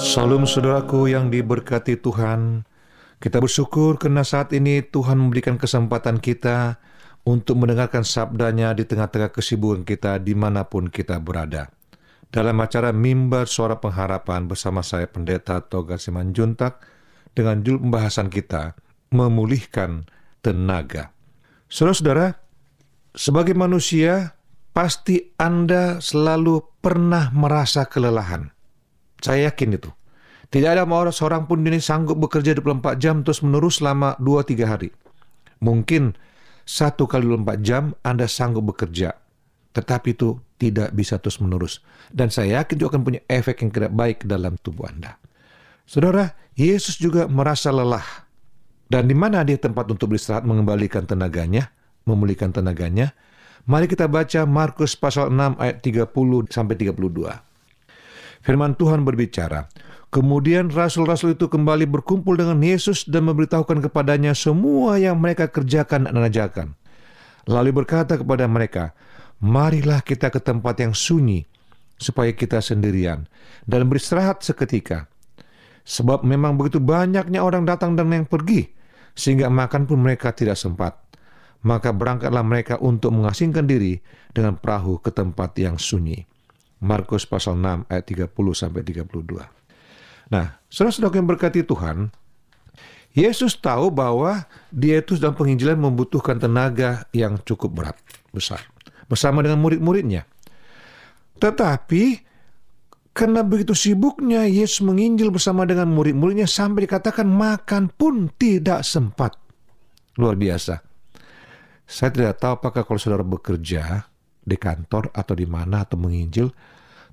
Salam 0.00 0.48
saudaraku 0.48 1.12
yang 1.12 1.28
diberkati 1.28 2.00
Tuhan. 2.00 2.64
Kita 3.20 3.36
bersyukur 3.44 4.00
karena 4.00 4.24
saat 4.24 4.56
ini 4.56 4.80
Tuhan 4.80 5.20
memberikan 5.20 5.60
kesempatan 5.60 6.24
kita 6.24 6.80
untuk 7.28 7.60
mendengarkan 7.60 8.00
sabdanya 8.00 8.72
di 8.72 8.88
tengah-tengah 8.88 9.28
kesibukan 9.28 9.84
kita 9.84 10.16
di 10.16 10.32
mana 10.32 10.64
pun 10.64 10.88
kita 10.88 11.20
berada. 11.20 11.68
Dalam 12.32 12.56
acara 12.64 12.96
Mimbar 12.96 13.44
Suara 13.44 13.76
Pengharapan 13.76 14.48
bersama 14.48 14.80
saya 14.80 15.04
Pendeta 15.04 15.60
Toga 15.60 16.00
Simanjuntak 16.00 16.80
dengan 17.36 17.60
judul 17.60 17.92
pembahasan 17.92 18.32
kita, 18.32 18.72
Memulihkan 19.12 20.08
Tenaga. 20.40 21.15
Saudara-saudara, 21.66 22.38
sebagai 23.16 23.58
manusia, 23.58 24.38
pasti 24.70 25.34
Anda 25.40 25.98
selalu 25.98 26.62
pernah 26.84 27.32
merasa 27.32 27.88
kelelahan. 27.88 28.52
Saya 29.18 29.50
yakin 29.50 29.80
itu. 29.80 29.90
Tidak 30.46 30.70
ada 30.70 30.86
orang 30.86 31.10
seorang 31.10 31.50
pun 31.50 31.66
ini 31.66 31.82
sanggup 31.82 32.22
bekerja 32.22 32.54
24 32.54 33.02
jam 33.02 33.26
terus 33.26 33.42
menerus 33.42 33.82
selama 33.82 34.14
2-3 34.22 34.62
hari. 34.62 34.94
Mungkin 35.58 36.14
satu 36.62 37.10
kali 37.10 37.26
24 37.26 37.66
jam 37.66 37.82
Anda 38.06 38.30
sanggup 38.30 38.70
bekerja. 38.70 39.16
Tetapi 39.74 40.08
itu 40.14 40.38
tidak 40.56 40.94
bisa 40.94 41.18
terus 41.18 41.42
menerus. 41.42 41.82
Dan 42.14 42.30
saya 42.30 42.62
yakin 42.62 42.76
itu 42.78 42.86
akan 42.86 43.02
punya 43.02 43.20
efek 43.26 43.64
yang 43.64 43.70
tidak 43.74 43.92
baik 43.92 44.18
dalam 44.22 44.54
tubuh 44.62 44.86
Anda. 44.86 45.18
Saudara, 45.86 46.34
Yesus 46.54 46.98
juga 46.98 47.26
merasa 47.26 47.70
lelah. 47.70 48.25
Dan 48.86 49.10
di 49.10 49.16
mana 49.18 49.42
dia 49.42 49.58
tempat 49.58 49.90
untuk 49.90 50.14
beristirahat 50.14 50.46
mengembalikan 50.46 51.02
tenaganya, 51.02 51.74
memulihkan 52.06 52.54
tenaganya? 52.54 53.14
Mari 53.66 53.90
kita 53.90 54.06
baca 54.06 54.46
Markus 54.46 54.94
pasal 54.94 55.34
6 55.34 55.58
ayat 55.58 55.82
30 55.82 56.54
sampai 56.54 56.74
32. 56.78 56.94
Firman 58.46 58.78
Tuhan 58.78 59.02
berbicara, 59.02 59.66
Kemudian 60.14 60.70
rasul-rasul 60.70 61.34
itu 61.34 61.50
kembali 61.50 61.90
berkumpul 61.90 62.38
dengan 62.38 62.62
Yesus 62.62 63.04
dan 63.10 63.26
memberitahukan 63.26 63.90
kepadanya 63.90 64.38
semua 64.38 65.02
yang 65.02 65.18
mereka 65.18 65.50
kerjakan 65.50 66.06
dan 66.06 66.22
ajarkan. 66.22 66.68
Lalu 67.50 67.82
berkata 67.82 68.14
kepada 68.14 68.46
mereka, 68.46 68.94
Marilah 69.42 70.00
kita 70.00 70.30
ke 70.30 70.40
tempat 70.40 70.78
yang 70.80 70.94
sunyi, 70.96 71.44
supaya 71.98 72.32
kita 72.32 72.62
sendirian, 72.62 73.28
dan 73.68 73.84
beristirahat 73.90 74.40
seketika. 74.40 75.10
Sebab 75.86 76.26
memang 76.26 76.58
begitu 76.58 76.82
banyaknya 76.82 77.46
orang 77.46 77.62
datang 77.62 77.94
dan 77.94 78.10
yang 78.10 78.26
pergi, 78.26 78.66
sehingga 79.14 79.46
makan 79.46 79.86
pun 79.86 80.02
mereka 80.02 80.34
tidak 80.34 80.58
sempat. 80.58 80.98
Maka 81.62 81.94
berangkatlah 81.94 82.42
mereka 82.42 82.74
untuk 82.82 83.14
mengasingkan 83.14 83.64
diri 83.70 83.98
dengan 84.34 84.58
perahu 84.58 84.98
ke 84.98 85.14
tempat 85.14 85.54
yang 85.62 85.78
sunyi. 85.78 86.26
Markus 86.82 87.24
pasal 87.24 87.56
6 87.56 87.88
ayat 87.88 88.04
30 88.04 88.34
sampai 88.52 88.82
32. 88.82 89.46
Nah, 90.26 90.58
saudara-saudara 90.66 91.16
yang 91.16 91.30
berkati 91.30 91.62
Tuhan, 91.62 92.10
Yesus 93.16 93.56
tahu 93.56 93.88
bahwa 93.88 94.44
dia 94.68 95.00
itu 95.00 95.16
dalam 95.16 95.32
penginjilan 95.32 95.80
membutuhkan 95.80 96.36
tenaga 96.36 97.08
yang 97.16 97.40
cukup 97.48 97.72
berat, 97.72 97.96
besar, 98.28 98.60
bersama 99.08 99.40
dengan 99.40 99.62
murid-muridnya. 99.64 100.28
Tetapi 101.40 102.25
karena 103.16 103.40
begitu 103.40 103.72
sibuknya 103.72 104.44
Yesus 104.44 104.84
menginjil 104.84 105.32
bersama 105.32 105.64
dengan 105.64 105.88
murid-muridnya 105.88 106.44
sampai 106.44 106.84
dikatakan 106.84 107.24
makan 107.24 107.88
pun 107.88 108.28
tidak 108.36 108.84
sempat. 108.84 109.32
Luar 110.20 110.36
biasa. 110.36 110.84
Saya 111.88 112.12
tidak 112.12 112.36
tahu 112.44 112.60
apakah 112.60 112.84
kalau 112.84 113.00
saudara 113.00 113.24
bekerja 113.24 114.04
di 114.44 114.56
kantor 114.60 115.08
atau 115.16 115.32
di 115.32 115.48
mana 115.48 115.88
atau 115.88 115.96
menginjil, 115.96 116.52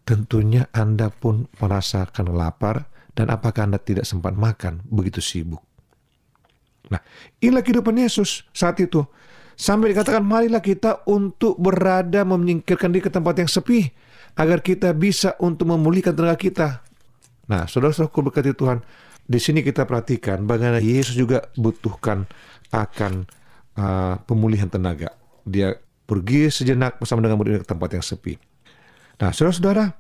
tentunya 0.04 0.68
Anda 0.76 1.08
pun 1.08 1.48
merasakan 1.64 2.36
lapar 2.36 2.84
dan 3.16 3.32
apakah 3.32 3.72
Anda 3.72 3.80
tidak 3.80 4.04
sempat 4.04 4.36
makan 4.36 4.84
begitu 4.84 5.24
sibuk. 5.24 5.64
Nah, 6.92 7.00
inilah 7.40 7.64
kehidupan 7.64 7.96
Yesus 7.96 8.44
saat 8.52 8.76
itu. 8.84 9.08
Sampai 9.56 9.96
dikatakan 9.96 10.26
marilah 10.26 10.60
kita 10.60 11.08
untuk 11.08 11.56
berada 11.56 12.28
menyingkirkan 12.28 12.92
diri 12.92 13.08
ke 13.08 13.14
tempat 13.14 13.40
yang 13.40 13.48
sepi 13.48 14.03
agar 14.34 14.66
kita 14.66 14.94
bisa 14.98 15.38
untuk 15.38 15.70
memulihkan 15.70 16.14
tenaga 16.18 16.38
kita. 16.38 16.68
Nah, 17.50 17.68
saudara-saudaraku 17.70 18.32
berkati 18.32 18.52
Tuhan, 18.56 18.82
di 19.24 19.40
sini 19.40 19.62
kita 19.62 19.86
perhatikan 19.88 20.44
bagaimana 20.44 20.84
Yesus 20.84 21.16
juga 21.16 21.48
butuhkan 21.56 22.26
akan 22.74 23.28
uh, 23.78 24.16
pemulihan 24.26 24.68
tenaga. 24.68 25.14
Dia 25.46 25.78
pergi 26.04 26.52
sejenak 26.52 27.00
bersama 27.00 27.24
dengan 27.24 27.40
murid 27.40 27.64
ke 27.64 27.68
tempat 27.68 27.90
yang 27.96 28.04
sepi. 28.04 28.36
Nah, 29.22 29.30
saudara-saudara, 29.32 29.94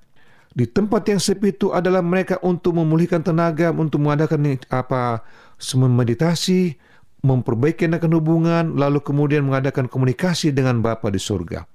di 0.53 0.65
tempat 0.69 1.09
yang 1.09 1.21
sepi 1.21 1.53
itu 1.53 1.73
adalah 1.73 2.05
mereka 2.05 2.37
untuk 2.45 2.77
memulihkan 2.77 3.25
tenaga, 3.25 3.73
untuk 3.73 4.03
mengadakan 4.03 4.59
apa 4.69 5.25
semua 5.57 5.89
meditasi, 5.89 6.77
memperbaiki 7.23 7.87
hubungan, 7.89 8.75
lalu 8.75 8.99
kemudian 8.99 9.47
mengadakan 9.47 9.87
komunikasi 9.87 10.51
dengan 10.51 10.83
Bapa 10.83 11.07
di 11.09 11.17
surga. 11.17 11.72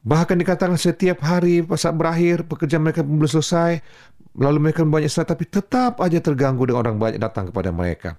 Bahkan 0.00 0.36
dikatakan 0.40 0.80
setiap 0.80 1.20
hari 1.20 1.60
saat 1.76 1.92
berakhir, 1.92 2.48
pekerjaan 2.48 2.80
mereka 2.80 3.04
belum 3.04 3.28
selesai, 3.28 3.84
lalu 4.32 4.70
mereka 4.70 4.80
banyak 4.86 5.12
istirahat, 5.12 5.36
tapi 5.36 5.44
tetap 5.44 6.00
aja 6.00 6.16
terganggu 6.24 6.64
dengan 6.64 6.88
orang 6.88 6.96
banyak 6.96 7.20
datang 7.20 7.52
kepada 7.52 7.68
mereka. 7.68 8.16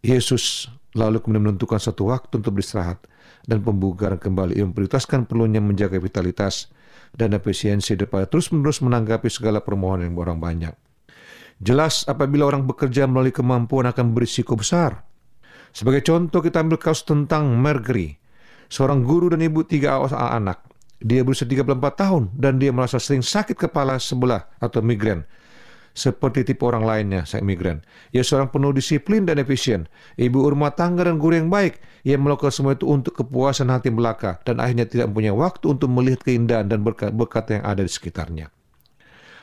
Yesus 0.00 0.72
lalu 0.96 1.20
kemudian 1.20 1.52
menentukan 1.52 1.76
satu 1.76 2.08
waktu 2.08 2.40
untuk 2.40 2.56
beristirahat 2.56 3.04
dan 3.44 3.60
pembugaran 3.60 4.16
kembali. 4.16 4.56
Ia 4.56 4.64
memprioritaskan 4.64 5.28
perlunya 5.28 5.60
menjaga 5.60 6.00
vitalitas 6.00 6.72
dan 7.12 7.36
efisiensi 7.36 7.98
daripada 7.98 8.24
terus-menerus 8.24 8.80
menanggapi 8.80 9.28
segala 9.28 9.60
permohonan 9.60 10.08
yang 10.08 10.16
orang 10.16 10.38
banyak. 10.40 10.74
Jelas 11.58 12.06
apabila 12.06 12.46
orang 12.46 12.64
bekerja 12.64 13.10
melalui 13.10 13.34
kemampuan 13.34 13.90
akan 13.90 14.14
berisiko 14.14 14.54
besar. 14.54 15.02
Sebagai 15.74 16.06
contoh 16.06 16.40
kita 16.40 16.62
ambil 16.62 16.78
kasus 16.78 17.04
tentang 17.04 17.50
Mercury, 17.58 18.16
seorang 18.68 19.04
guru 19.04 19.32
dan 19.32 19.42
ibu 19.42 19.64
tiga 19.64 19.98
anak. 20.12 20.64
Dia 20.98 21.22
berusia 21.22 21.46
34 21.46 21.78
tahun 21.94 22.22
dan 22.34 22.58
dia 22.58 22.74
merasa 22.74 22.98
sering 22.98 23.22
sakit 23.22 23.54
kepala 23.54 24.02
sebelah 24.02 24.50
atau 24.58 24.82
migren. 24.82 25.22
Seperti 25.94 26.46
tipe 26.46 26.62
orang 26.62 26.86
lainnya, 26.86 27.26
sakit 27.26 27.42
migren. 27.42 27.82
Ia 28.14 28.22
seorang 28.22 28.54
penuh 28.54 28.70
disiplin 28.70 29.26
dan 29.26 29.42
efisien. 29.42 29.90
Ibu 30.14 30.54
rumah 30.54 30.70
tangga 30.74 31.06
dan 31.06 31.18
guru 31.18 31.38
yang 31.38 31.50
baik. 31.50 31.82
Ia 32.06 32.14
melakukan 32.14 32.54
semua 32.54 32.78
itu 32.78 32.86
untuk 32.86 33.18
kepuasan 33.18 33.70
hati 33.70 33.90
belaka 33.90 34.38
dan 34.46 34.62
akhirnya 34.62 34.86
tidak 34.86 35.10
mempunyai 35.10 35.34
waktu 35.34 35.66
untuk 35.74 35.90
melihat 35.90 36.22
keindahan 36.22 36.70
dan 36.70 36.86
berkat-berkat 36.86 37.58
yang 37.58 37.62
ada 37.66 37.82
di 37.82 37.90
sekitarnya. 37.90 38.57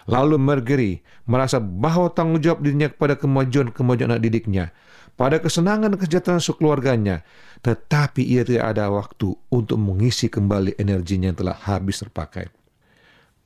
Lalu 0.05 0.37
Margery 0.37 0.93
merasa 1.25 1.57
bahwa 1.57 2.13
tanggung 2.13 2.37
jawab 2.37 2.61
dirinya 2.61 2.93
kepada 2.93 3.17
kemajuan-kemajuan 3.17 4.13
anak 4.13 4.21
didiknya, 4.21 4.69
pada 5.17 5.41
kesenangan 5.41 5.95
dan 5.95 5.97
kesejahteraan 5.97 6.43
sekeluarganya, 6.43 7.25
tetapi 7.65 8.21
ia 8.21 8.45
tidak 8.45 8.75
ada 8.75 8.91
waktu 8.93 9.33
untuk 9.49 9.81
mengisi 9.81 10.29
kembali 10.29 10.77
energinya 10.77 11.33
yang 11.33 11.39
telah 11.39 11.57
habis 11.57 12.03
terpakai. 12.03 12.51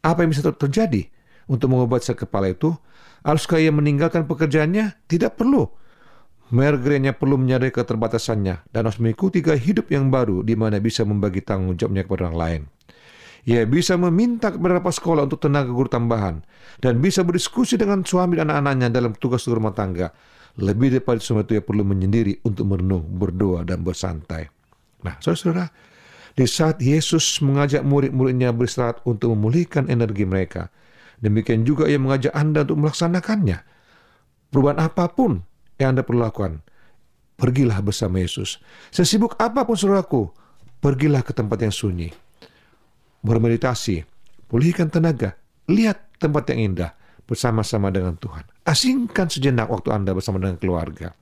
Apa 0.03 0.25
yang 0.25 0.35
bisa 0.35 0.43
terjadi 0.51 1.07
untuk 1.47 1.71
mengobati 1.71 2.11
sakit 2.11 2.27
kepala 2.27 2.51
itu? 2.51 2.75
Haruskah 3.23 3.59
ia 3.59 3.71
meninggalkan 3.71 4.27
pekerjaannya? 4.27 5.05
Tidak 5.07 5.35
perlu. 5.35 5.67
Mergrenya 6.49 7.13
perlu 7.13 7.37
menyadari 7.37 7.69
keterbatasannya 7.69 8.73
dan 8.73 8.81
harus 8.81 8.97
mengikuti 8.97 9.37
gaya 9.45 9.61
hidup 9.61 9.93
yang 9.93 10.09
baru 10.09 10.41
di 10.41 10.57
mana 10.57 10.81
bisa 10.81 11.05
membagi 11.05 11.45
tanggung 11.45 11.77
jawabnya 11.77 12.01
kepada 12.09 12.25
orang 12.25 12.37
lain. 12.39 12.61
Ia 13.49 13.65
bisa 13.65 13.97
meminta 13.97 14.53
kepada 14.53 14.77
sekolah 14.77 15.25
untuk 15.25 15.41
tenaga 15.41 15.73
guru 15.73 15.89
tambahan 15.89 16.45
dan 16.85 17.01
bisa 17.01 17.25
berdiskusi 17.25 17.81
dengan 17.81 18.05
suami 18.05 18.37
dan 18.37 18.53
anak-anaknya 18.53 18.93
dalam 18.93 19.17
tugas 19.17 19.49
rumah 19.49 19.73
tangga. 19.73 20.13
Lebih 20.61 20.93
daripada 20.93 21.17
semua 21.17 21.41
itu 21.41 21.57
ia 21.57 21.63
perlu 21.65 21.81
menyendiri 21.81 22.45
untuk 22.45 22.69
merenung, 22.69 23.09
berdoa, 23.09 23.65
dan 23.65 23.81
bersantai. 23.81 24.53
Nah, 25.01 25.17
saudara-saudara, 25.17 25.65
di 26.37 26.45
saat 26.45 26.77
Yesus 26.77 27.41
mengajak 27.41 27.81
murid-muridnya 27.81 28.53
beristirahat 28.53 29.01
untuk 29.09 29.33
memulihkan 29.33 29.89
energi 29.89 30.29
mereka, 30.29 30.69
demikian 31.17 31.65
juga 31.65 31.89
ia 31.89 31.97
mengajak 31.97 32.35
Anda 32.37 32.61
untuk 32.69 32.85
melaksanakannya. 32.85 33.57
Perubahan 34.53 34.77
apa 34.77 35.09
pun 35.09 35.41
yang 35.81 35.97
Anda 35.97 36.05
perlu 36.05 36.21
lakukan, 36.21 36.61
pergilah 37.33 37.81
bersama 37.81 38.21
Yesus. 38.21 38.61
Sesibuk 38.93 39.33
apa 39.41 39.65
pun 39.65 39.73
saudaraku, 39.73 40.29
pergilah 40.85 41.25
ke 41.25 41.33
tempat 41.33 41.65
yang 41.65 41.73
sunyi 41.73 42.13
bermeditasi, 43.25 44.03
pulihkan 44.47 44.87
tenaga, 44.87 45.35
lihat 45.69 46.19
tempat 46.19 46.49
yang 46.53 46.73
indah 46.73 46.91
bersama-sama 47.29 47.93
dengan 47.93 48.17
Tuhan. 48.17 48.43
Asingkan 48.65 49.29
sejenak 49.29 49.69
waktu 49.69 49.93
Anda 49.93 50.17
bersama 50.17 50.41
dengan 50.41 50.57
keluarga. 50.57 51.13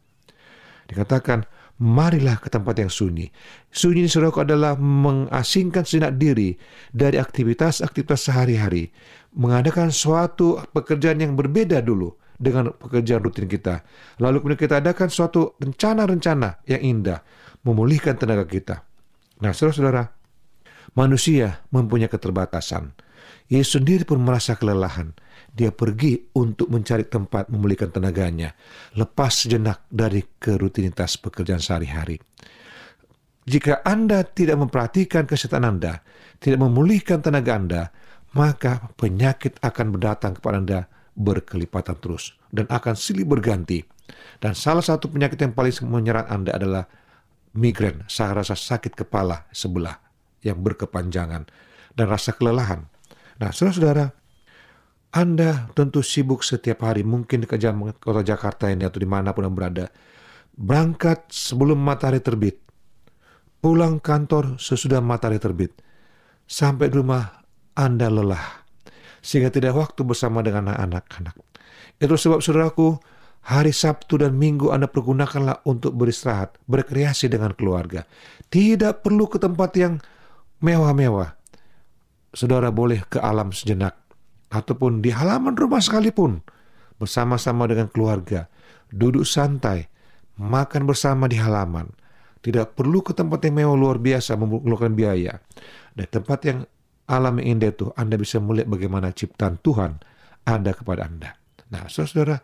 Dikatakan, 0.88 1.44
marilah 1.84 2.40
ke 2.40 2.48
tempat 2.48 2.80
yang 2.80 2.90
sunyi. 2.90 3.30
Sunyi 3.70 4.08
saudaraku 4.08 4.48
adalah 4.48 4.80
mengasingkan 4.80 5.84
sejenak 5.84 6.16
diri 6.16 6.56
dari 6.96 7.20
aktivitas-aktivitas 7.20 8.32
sehari-hari. 8.32 8.90
Mengadakan 9.38 9.94
suatu 9.94 10.58
pekerjaan 10.74 11.22
yang 11.22 11.36
berbeda 11.38 11.84
dulu 11.84 12.16
dengan 12.40 12.74
pekerjaan 12.74 13.22
rutin 13.22 13.46
kita. 13.46 13.86
Lalu 14.24 14.42
kemudian 14.42 14.62
kita 14.64 14.76
adakan 14.82 15.10
suatu 15.12 15.54
rencana-rencana 15.60 16.66
yang 16.66 16.82
indah. 16.82 17.20
Memulihkan 17.68 18.16
tenaga 18.16 18.48
kita. 18.48 18.88
Nah, 19.44 19.52
saudara-saudara, 19.52 20.17
Manusia 20.98 21.62
mempunyai 21.70 22.10
keterbatasan. 22.10 22.90
Yesus 23.54 23.78
sendiri 23.78 24.02
pun 24.02 24.18
merasa 24.18 24.58
kelelahan. 24.58 25.14
Dia 25.54 25.70
pergi 25.70 26.18
untuk 26.34 26.74
mencari 26.74 27.06
tempat 27.06 27.54
memulihkan 27.54 27.94
tenaganya, 27.94 28.58
lepas 28.98 29.46
sejenak 29.46 29.86
dari 29.94 30.26
kerutinitas 30.42 31.22
pekerjaan 31.22 31.62
sehari-hari. 31.62 32.18
Jika 33.46 33.86
Anda 33.86 34.26
tidak 34.26 34.58
memperhatikan 34.58 35.30
kesehatan 35.30 35.70
Anda, 35.70 36.02
tidak 36.42 36.66
memulihkan 36.66 37.22
tenaga 37.22 37.52
Anda, 37.54 37.82
maka 38.34 38.90
penyakit 38.98 39.62
akan 39.62 39.94
berdatang 39.94 40.42
kepada 40.42 40.58
Anda 40.58 40.80
berkelipatan 41.14 41.98
terus 42.02 42.34
dan 42.50 42.66
akan 42.74 42.98
silih 42.98 43.30
berganti. 43.30 43.86
Dan 44.42 44.58
salah 44.58 44.82
satu 44.82 45.14
penyakit 45.14 45.38
yang 45.46 45.54
paling 45.54 45.78
menyerang 45.86 46.26
Anda 46.26 46.58
adalah 46.58 46.90
migrain, 47.54 48.02
rasa 48.10 48.58
sakit 48.58 48.98
kepala 48.98 49.46
sebelah 49.54 50.07
yang 50.46 50.62
berkepanjangan 50.62 51.50
dan 51.98 52.06
rasa 52.06 52.34
kelelahan. 52.38 52.86
Nah, 53.38 53.50
saudara-saudara, 53.54 54.14
Anda 55.14 55.72
tentu 55.74 56.06
sibuk 56.06 56.46
setiap 56.46 56.86
hari, 56.86 57.02
mungkin 57.02 57.42
di 57.42 57.48
kota 57.50 58.22
Jakarta 58.22 58.70
ini 58.70 58.86
atau 58.86 59.00
di 59.02 59.10
mana 59.10 59.34
pun 59.34 59.50
Anda 59.50 59.56
berada. 59.56 59.86
Berangkat 60.58 61.30
sebelum 61.30 61.78
matahari 61.78 62.22
terbit, 62.22 62.58
pulang 63.62 64.02
kantor 64.02 64.58
sesudah 64.58 65.02
matahari 65.02 65.38
terbit, 65.38 65.74
sampai 66.50 66.90
di 66.90 66.98
rumah 66.98 67.46
Anda 67.78 68.10
lelah, 68.10 68.66
sehingga 69.22 69.54
tidak 69.54 69.78
waktu 69.78 70.02
bersama 70.02 70.42
dengan 70.42 70.74
anak-anak. 70.74 71.38
Itu 71.98 72.14
sebab 72.18 72.42
saudaraku, 72.42 72.98
hari 73.48 73.70
Sabtu 73.74 74.22
dan 74.22 74.34
Minggu 74.38 74.74
Anda 74.74 74.90
pergunakanlah 74.90 75.66
untuk 75.70 75.94
beristirahat, 75.94 76.58
berkreasi 76.66 77.30
dengan 77.30 77.54
keluarga. 77.54 78.06
Tidak 78.50 79.06
perlu 79.06 79.30
ke 79.30 79.38
tempat 79.38 79.72
yang 79.78 80.02
mewah-mewah, 80.64 81.38
saudara 82.34 82.74
boleh 82.74 83.04
ke 83.08 83.18
alam 83.22 83.54
sejenak, 83.54 83.98
ataupun 84.50 85.04
di 85.04 85.12
halaman 85.12 85.54
rumah 85.54 85.82
sekalipun, 85.84 86.42
bersama-sama 86.98 87.70
dengan 87.70 87.88
keluarga, 87.92 88.50
duduk 88.90 89.26
santai, 89.28 89.90
makan 90.38 90.90
bersama 90.90 91.30
di 91.30 91.38
halaman. 91.38 91.94
Tidak 92.38 92.78
perlu 92.78 93.02
ke 93.02 93.12
tempat 93.12 93.44
yang 93.44 93.60
mewah 93.60 93.76
luar 93.76 93.98
biasa 94.00 94.38
mengeluarkan 94.38 94.94
biaya. 94.94 95.42
Dan 95.98 96.08
tempat 96.08 96.40
yang 96.46 96.60
alam 97.10 97.42
yang 97.42 97.58
indah 97.58 97.74
itu, 97.74 97.92
Anda 97.98 98.16
bisa 98.16 98.38
melihat 98.40 98.72
bagaimana 98.72 99.12
ciptaan 99.12 99.60
Tuhan 99.60 100.00
ada 100.48 100.72
kepada 100.72 101.10
Anda. 101.10 101.36
Nah, 101.74 101.92
saudara, 101.92 102.40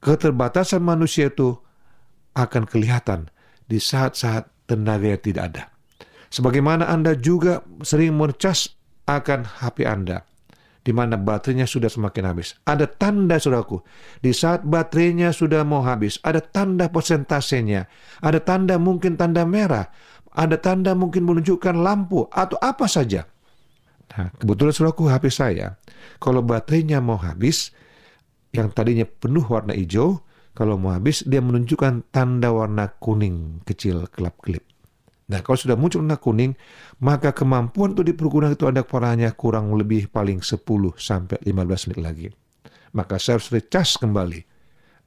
keterbatasan 0.00 0.80
manusia 0.80 1.28
itu 1.28 1.60
akan 2.32 2.64
kelihatan 2.64 3.28
di 3.68 3.76
saat-saat 3.76 4.48
tenaga 4.64 5.12
yang 5.12 5.20
tidak 5.20 5.44
ada. 5.52 5.64
Sebagaimana 6.32 6.88
Anda 6.88 7.12
juga 7.12 7.60
sering 7.84 8.16
mencas 8.16 8.72
akan 9.04 9.44
HP 9.44 9.84
Anda, 9.84 10.24
di 10.80 10.88
mana 10.88 11.20
baterainya 11.20 11.68
sudah 11.68 11.92
semakin 11.92 12.24
habis. 12.24 12.56
Ada 12.64 12.88
tanda, 12.88 13.36
saudaraku, 13.36 13.84
di 14.24 14.32
saat 14.32 14.64
baterainya 14.64 15.28
sudah 15.36 15.60
mau 15.60 15.84
habis, 15.84 16.16
ada 16.24 16.40
tanda 16.40 16.88
persentasenya, 16.88 17.84
ada 18.24 18.40
tanda 18.40 18.80
mungkin 18.80 19.20
tanda 19.20 19.44
merah, 19.44 19.92
ada 20.32 20.56
tanda 20.56 20.96
mungkin 20.96 21.28
menunjukkan 21.28 21.76
lampu, 21.76 22.24
atau 22.32 22.56
apa 22.64 22.88
saja. 22.88 23.28
Nah, 24.16 24.32
kebetulan 24.40 24.72
saudaraku 24.72 25.12
HP 25.12 25.28
saya, 25.28 25.76
kalau 26.16 26.40
baterainya 26.40 27.04
mau 27.04 27.20
habis, 27.20 27.76
yang 28.56 28.72
tadinya 28.72 29.04
penuh 29.04 29.44
warna 29.44 29.76
hijau, 29.76 30.24
kalau 30.56 30.80
mau 30.80 30.96
habis, 30.96 31.28
dia 31.28 31.44
menunjukkan 31.44 32.08
tanda 32.08 32.56
warna 32.56 32.88
kuning 32.96 33.60
kecil 33.68 34.08
kelap-kelip. 34.08 34.71
Nah, 35.32 35.40
kalau 35.40 35.56
sudah 35.56 35.80
muncul 35.80 36.04
warna 36.04 36.20
kuning, 36.20 36.52
maka 37.00 37.32
kemampuan 37.32 37.96
untuk 37.96 38.04
dipergunakan 38.04 38.52
itu 38.52 38.68
ada 38.68 38.84
parahnya 38.84 39.32
kurang 39.32 39.72
lebih 39.72 40.12
paling 40.12 40.44
10 40.44 40.60
sampai 41.00 41.40
15 41.40 41.88
menit 41.88 42.00
lagi. 42.04 42.28
Maka 42.92 43.16
saya 43.16 43.40
harus 43.40 43.48
recas 43.48 43.96
kembali. 43.96 44.44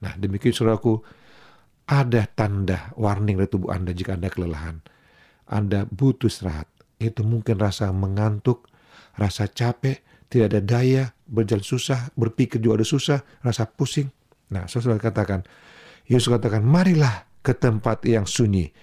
Nah, 0.01 0.17
demikian 0.17 0.49
saudaraku, 0.49 0.97
ada 1.85 2.25
tanda 2.25 2.89
warning 2.97 3.37
dari 3.37 3.45
tubuh 3.53 3.69
Anda 3.69 3.93
jika 3.93 4.17
Anda 4.17 4.33
kelelahan. 4.33 4.81
Anda 5.45 5.85
butuh 5.85 6.25
istirahat. 6.25 6.65
Itu 6.97 7.21
mungkin 7.21 7.61
rasa 7.61 7.93
mengantuk, 7.93 8.65
rasa 9.21 9.45
capek, 9.45 10.01
tidak 10.25 10.57
ada 10.57 10.61
daya, 10.65 11.03
berjalan 11.29 11.61
susah, 11.61 12.09
berpikir 12.17 12.57
juga 12.57 12.81
ada 12.81 12.87
susah, 12.89 13.21
rasa 13.45 13.69
pusing. 13.69 14.09
Nah, 14.49 14.65
saudara 14.65 14.97
katakan, 14.97 15.45
Yesus 16.09 16.33
katakan, 16.33 16.65
marilah 16.65 17.29
ke 17.45 17.53
tempat 17.53 18.01
yang 18.09 18.25
sunyi 18.25 18.73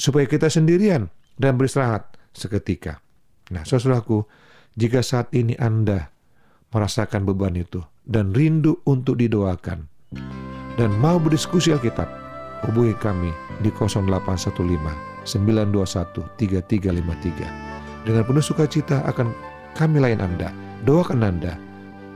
supaya 0.00 0.24
kita 0.24 0.48
sendirian 0.48 1.12
dan 1.36 1.60
beristirahat 1.60 2.16
seketika. 2.32 3.04
Nah, 3.52 3.68
saudaraku, 3.68 4.24
jika 4.80 5.04
saat 5.04 5.28
ini 5.36 5.52
Anda 5.60 6.08
merasakan 6.72 7.28
beban 7.28 7.52
itu 7.60 7.84
dan 8.08 8.32
rindu 8.32 8.80
untuk 8.88 9.20
didoakan 9.20 9.84
dan 10.80 10.90
mau 10.96 11.20
berdiskusi 11.20 11.76
Alkitab, 11.76 12.08
hubungi 12.64 12.96
kami 12.96 13.28
di 13.60 13.68
0815 13.68 15.28
921 15.28 16.24
3353. 16.40 18.08
Dengan 18.08 18.24
penuh 18.24 18.40
sukacita 18.40 19.04
akan 19.04 19.36
kami 19.76 20.00
layan 20.00 20.24
Anda, 20.24 20.48
doakan 20.88 21.20
Anda. 21.20 21.60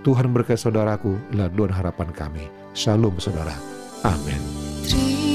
Tuhan 0.04 0.32
berkat 0.36 0.60
saudaraku 0.60 1.16
adalah 1.32 1.48
harapan 1.72 2.08
kami. 2.12 2.44
Shalom 2.76 3.16
saudara. 3.16 3.56
Amin. 4.04 5.33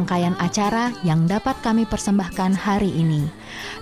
Rangkaian 0.00 0.32
acara 0.40 0.96
yang 1.04 1.28
dapat 1.28 1.60
kami 1.60 1.84
persembahkan 1.84 2.56
hari 2.56 2.88
ini. 2.88 3.28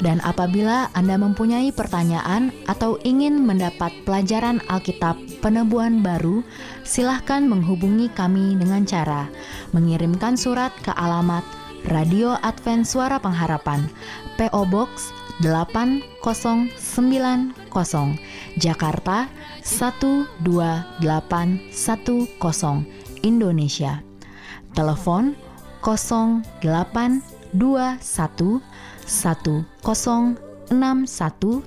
Dan 0.02 0.18
apabila 0.26 0.90
Anda 0.98 1.14
mempunyai 1.14 1.70
pertanyaan 1.70 2.50
atau 2.66 2.98
ingin 3.06 3.46
mendapat 3.46 3.94
pelajaran 4.02 4.58
Alkitab 4.66 5.14
penebuan 5.38 6.02
baru, 6.02 6.42
silahkan 6.82 7.46
menghubungi 7.46 8.10
kami 8.18 8.58
dengan 8.58 8.82
cara 8.82 9.30
mengirimkan 9.70 10.34
surat 10.34 10.74
ke 10.82 10.90
alamat 10.98 11.46
Radio 11.86 12.34
Advent 12.42 12.82
Suara 12.82 13.22
Pengharapan, 13.22 13.86
PO 14.34 14.66
Box 14.66 15.14
8090, 15.38 17.54
Jakarta 18.58 19.30
12810, 19.62 20.82
Indonesia. 23.22 24.02
Telepon 24.74 25.38
0821 25.82 27.22
1061 27.54 28.62
1595. 29.08 31.64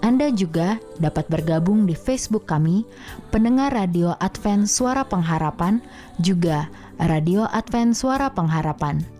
Anda 0.00 0.32
juga 0.34 0.80
dapat 0.98 1.30
bergabung 1.30 1.86
di 1.86 1.94
Facebook 1.94 2.48
kami, 2.48 2.82
pendengar 3.30 3.70
Radio 3.70 4.18
Advent 4.18 4.66
Suara 4.66 5.06
Pengharapan, 5.06 5.78
juga 6.18 6.66
Radio 6.98 7.46
Advent 7.52 7.94
Suara 7.94 8.32
Pengharapan. 8.32 9.19